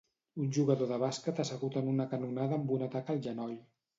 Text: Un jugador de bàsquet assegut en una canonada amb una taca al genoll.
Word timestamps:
Un 0.43 0.45
jugador 0.55 0.87
de 0.91 0.97
bàsquet 1.03 1.41
assegut 1.43 1.77
en 1.83 1.91
una 1.93 2.09
canonada 2.13 2.57
amb 2.61 2.75
una 2.79 2.91
taca 2.97 3.17
al 3.17 3.23
genoll. 3.29 3.55